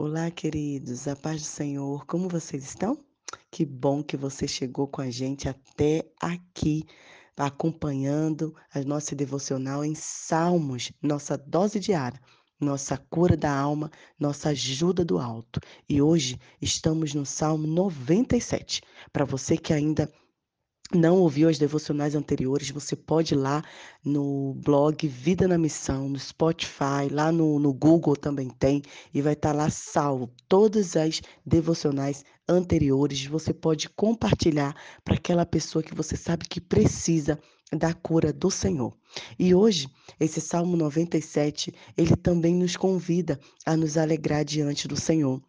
[0.00, 2.96] Olá, queridos, a paz do Senhor, como vocês estão?
[3.50, 6.84] Que bom que você chegou com a gente até aqui,
[7.36, 12.20] acompanhando a nossa devocional em Salmos, nossa dose diária,
[12.60, 13.90] nossa cura da alma,
[14.20, 15.58] nossa ajuda do alto.
[15.88, 18.82] E hoje estamos no Salmo 97.
[19.12, 20.08] Para você que ainda
[20.94, 23.62] não ouviu as devocionais anteriores, você pode ir lá
[24.02, 29.34] no blog Vida na Missão, no Spotify, lá no, no Google também tem, e vai
[29.34, 33.26] estar lá salvo todas as devocionais anteriores.
[33.26, 37.38] Você pode compartilhar para aquela pessoa que você sabe que precisa
[37.70, 38.96] da cura do Senhor.
[39.38, 45.42] E hoje, esse Salmo 97, ele também nos convida a nos alegrar diante do Senhor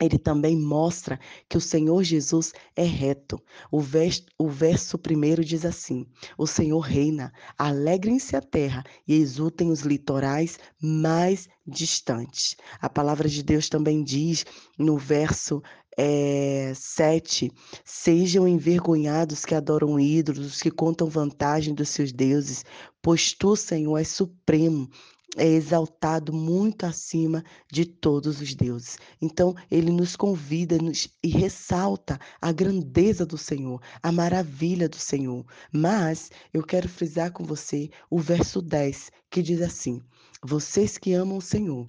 [0.00, 1.18] ele também mostra
[1.48, 3.40] que o Senhor Jesus é reto.
[3.70, 9.70] O verso, o verso primeiro diz assim: O Senhor reina, alegrem-se a terra e exultem
[9.70, 12.56] os litorais mais distantes.
[12.80, 14.44] A palavra de Deus também diz
[14.78, 15.62] no verso
[15.96, 17.50] é, 7:
[17.84, 22.64] Sejam envergonhados que adoram ídolos, que contam vantagem dos seus deuses,
[23.00, 24.90] pois tu, Senhor, és supremo
[25.36, 28.98] é exaltado muito acima de todos os deuses.
[29.20, 35.44] Então, ele nos convida nos, e ressalta a grandeza do Senhor, a maravilha do Senhor.
[35.72, 40.00] Mas eu quero frisar com você o verso 10, que diz assim:
[40.42, 41.86] Vocês que amam o Senhor,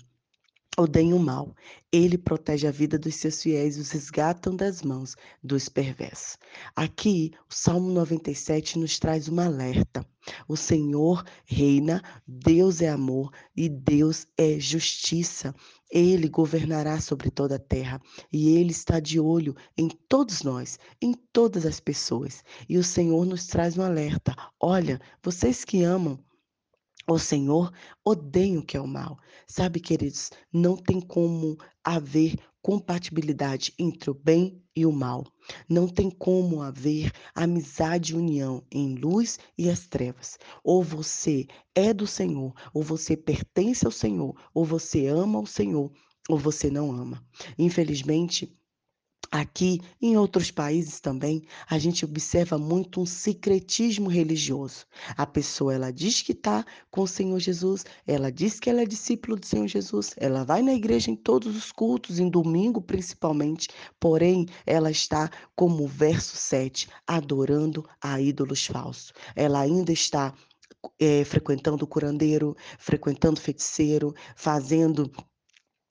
[0.77, 1.55] odeiem o mal.
[1.91, 6.37] Ele protege a vida dos seus fiéis e os resgatam das mãos dos perversos.
[6.75, 10.05] Aqui, o Salmo 97 nos traz uma alerta.
[10.47, 15.55] O Senhor reina, Deus é amor e Deus é justiça.
[15.89, 17.99] Ele governará sobre toda a terra
[18.31, 22.43] e ele está de olho em todos nós, em todas as pessoas.
[22.67, 24.35] E o Senhor nos traz um alerta.
[24.59, 26.19] Olha, vocês que amam
[27.07, 27.71] o Senhor
[28.03, 29.17] odeia o que é o mal.
[29.47, 35.25] Sabe, queridos, não tem como haver compatibilidade entre o bem e o mal.
[35.69, 40.37] Não tem como haver amizade e união em luz e as trevas.
[40.63, 45.89] Ou você é do Senhor, ou você pertence ao Senhor, ou você ama o Senhor,
[46.27, 47.25] ou você não ama.
[47.57, 48.53] Infelizmente,
[49.31, 54.85] Aqui, em outros países também, a gente observa muito um secretismo religioso.
[55.17, 58.85] A pessoa, ela diz que está com o Senhor Jesus, ela diz que ela é
[58.85, 63.67] discípulo do Senhor Jesus, ela vai na igreja em todos os cultos, em domingo principalmente,
[63.99, 69.11] porém, ela está, como o verso 7, adorando a ídolos falsos.
[69.35, 70.33] Ela ainda está
[70.99, 75.11] é, frequentando o curandeiro, frequentando feiticeiro, fazendo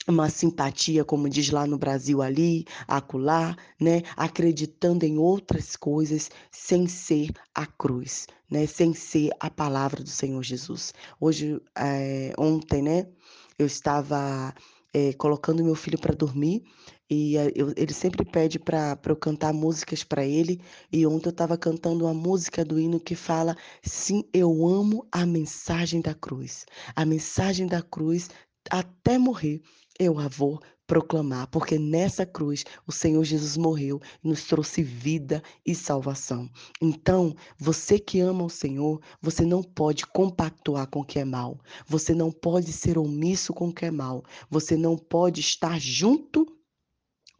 [0.08, 4.02] uma simpatia, como diz lá no Brasil, ali, acolá, né?
[4.16, 8.66] acreditando em outras coisas sem ser a cruz, né?
[8.66, 10.94] sem ser a palavra do Senhor Jesus.
[11.20, 13.06] Hoje, é, ontem, né,
[13.58, 14.54] eu estava
[14.94, 16.62] é, colocando meu filho para dormir
[17.08, 20.60] e eh, eu, ele sempre pede para eu cantar músicas para ele.
[20.92, 25.24] E ontem eu estava cantando uma música do hino que fala: Sim, eu amo a
[25.24, 26.66] mensagem da cruz.
[26.96, 28.28] A mensagem da cruz
[28.70, 29.62] até morrer
[29.98, 35.42] eu a vou proclamar, porque nessa cruz o Senhor Jesus morreu e nos trouxe vida
[35.64, 36.48] e salvação.
[36.80, 41.58] Então, você que ama o Senhor, você não pode compactuar com o que é mal.
[41.86, 44.22] Você não pode ser omisso com o que é mal.
[44.48, 46.46] Você não pode estar junto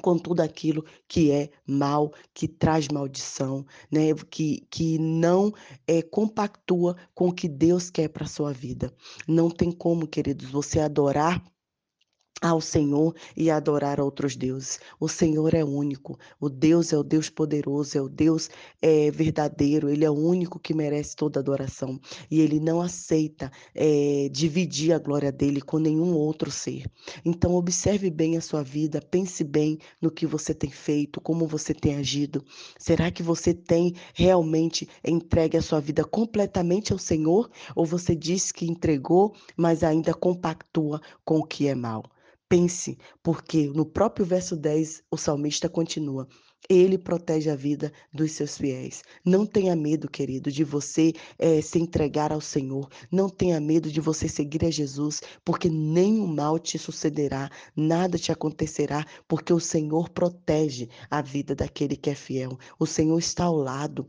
[0.02, 4.12] com tudo aquilo que é mal, que traz maldição, né?
[4.30, 5.52] que, que não
[5.86, 8.92] é, compactua com o que Deus quer para a sua vida.
[9.26, 11.42] Não tem como, queridos, você adorar
[12.42, 14.78] ao Senhor e adorar outros deuses.
[15.00, 16.18] O Senhor é único.
[16.38, 18.50] O Deus é o Deus poderoso, é o Deus
[18.82, 19.88] é, verdadeiro.
[19.88, 21.98] Ele é o único que merece toda adoração.
[22.30, 26.84] E ele não aceita é, dividir a glória dele com nenhum outro ser.
[27.24, 31.72] Então, observe bem a sua vida, pense bem no que você tem feito, como você
[31.72, 32.44] tem agido.
[32.78, 37.50] Será que você tem realmente entregue a sua vida completamente ao Senhor?
[37.74, 42.04] Ou você diz que entregou, mas ainda compactua com o que é mal?
[42.48, 46.28] Pense, porque no próprio verso 10 o salmista continua:
[46.68, 49.02] ele protege a vida dos seus fiéis.
[49.24, 52.88] Não tenha medo, querido, de você é, se entregar ao Senhor.
[53.10, 58.30] Não tenha medo de você seguir a Jesus, porque nenhum mal te sucederá, nada te
[58.30, 62.56] acontecerá, porque o Senhor protege a vida daquele que é fiel.
[62.78, 64.08] O Senhor está ao lado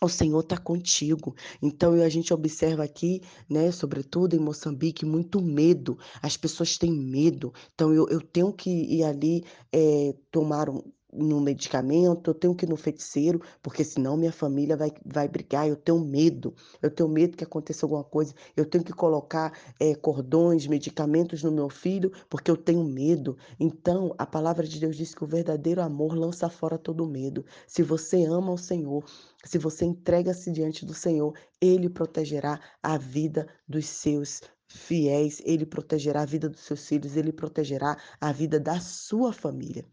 [0.00, 1.34] o Senhor está contigo.
[1.62, 5.98] Então a gente observa aqui, né, sobretudo em Moçambique, muito medo.
[6.22, 7.52] As pessoas têm medo.
[7.74, 10.82] Então eu, eu tenho que ir ali é, tomar um,
[11.12, 15.66] no medicamento, eu tenho que ir no feiticeiro, porque senão minha família vai vai brigar,
[15.68, 19.94] eu tenho medo, eu tenho medo que aconteça alguma coisa, eu tenho que colocar, eh,
[19.94, 23.36] cordões, medicamentos no meu filho, porque eu tenho medo.
[23.58, 27.44] Então, a palavra de Deus diz que o verdadeiro amor lança fora todo medo.
[27.66, 29.04] Se você ama o Senhor,
[29.44, 36.22] se você entrega-se diante do Senhor, Ele protegerá a vida dos seus fiéis, Ele protegerá
[36.22, 39.84] a vida dos seus filhos, Ele protegerá a vida da sua família.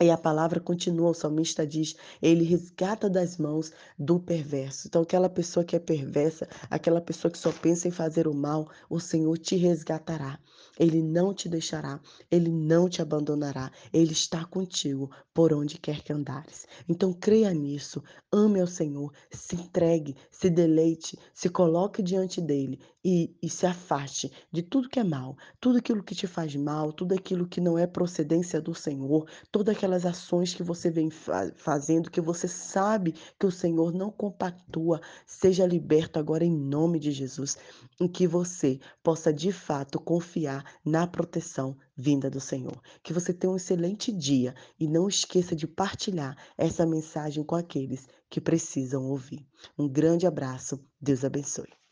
[0.00, 4.88] E a palavra continua, o salmista diz: Ele resgata das mãos do perverso.
[4.88, 8.68] Então, aquela pessoa que é perversa, aquela pessoa que só pensa em fazer o mal,
[8.90, 10.40] o Senhor te resgatará.
[10.76, 16.12] Ele não te deixará, ele não te abandonará, ele está contigo por onde quer que
[16.12, 16.66] andares.
[16.88, 18.02] Então, creia nisso,
[18.32, 24.32] ame ao Senhor, se entregue, se deleite, se coloque diante dele e, e se afaste
[24.50, 27.78] de tudo que é mal, tudo aquilo que te faz mal, tudo aquilo que não
[27.78, 33.14] é procedência do Senhor, todas aquelas ações que você vem fa fazendo, que você sabe
[33.38, 37.58] que o Senhor não compactua, seja liberto agora em nome de Jesus,
[38.00, 42.80] em que você possa de fato confiar na proteção vinda do Senhor.
[43.02, 48.08] Que você tenha um excelente dia e não esqueça de partilhar essa mensagem com aqueles
[48.30, 49.46] que precisam ouvir.
[49.78, 51.83] Um grande abraço, Deus abençoe.